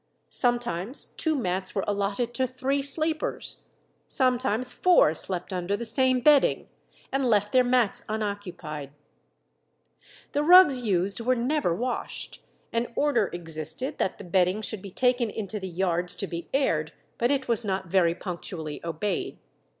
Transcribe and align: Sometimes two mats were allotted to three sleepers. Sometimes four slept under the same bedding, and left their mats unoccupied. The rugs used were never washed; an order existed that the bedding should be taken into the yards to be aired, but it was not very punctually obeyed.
Sometimes 0.31 1.05
two 1.05 1.35
mats 1.35 1.75
were 1.75 1.83
allotted 1.87 2.33
to 2.33 2.47
three 2.47 2.81
sleepers. 2.81 3.57
Sometimes 4.07 4.71
four 4.71 5.13
slept 5.13 5.53
under 5.53 5.77
the 5.77 5.85
same 5.85 6.21
bedding, 6.21 6.67
and 7.11 7.23
left 7.23 7.51
their 7.51 7.63
mats 7.63 8.03
unoccupied. 8.09 8.93
The 10.31 10.41
rugs 10.41 10.81
used 10.81 11.21
were 11.21 11.35
never 11.35 11.75
washed; 11.75 12.41
an 12.73 12.87
order 12.95 13.29
existed 13.31 13.99
that 13.99 14.17
the 14.17 14.23
bedding 14.23 14.63
should 14.63 14.81
be 14.81 14.89
taken 14.89 15.29
into 15.29 15.59
the 15.59 15.69
yards 15.69 16.15
to 16.15 16.25
be 16.25 16.49
aired, 16.51 16.93
but 17.19 17.29
it 17.29 17.47
was 17.47 17.63
not 17.63 17.85
very 17.85 18.15
punctually 18.15 18.83
obeyed. 18.83 19.37